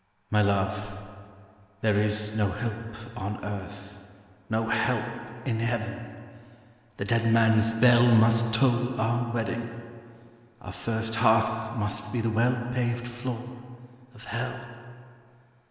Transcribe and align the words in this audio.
'My 0.31 0.41
love, 0.41 0.97
there 1.81 1.93
is 1.95 2.35
no 2.35 2.49
help 2.49 2.73
on 3.15 3.37
earth, 3.45 3.99
No 4.49 4.67
help 4.67 5.05
in 5.45 5.59
heaven; 5.59 6.15
the 6.97 7.05
dead 7.05 7.31
man's 7.31 7.71
bell 7.73 8.07
Must 8.15 8.51
toll 8.51 8.99
our 8.99 9.31
wedding; 9.31 9.69
our 10.59 10.73
first 10.73 11.13
hearth 11.13 11.77
Must 11.77 12.11
be 12.11 12.19
the 12.19 12.31
well 12.31 12.67
paved 12.73 13.07
floor 13.07 13.47
of 14.15 14.23
hell.' 14.23 14.59